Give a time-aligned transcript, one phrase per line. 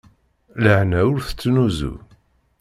[0.63, 1.93] Lehna ur tettnuzu.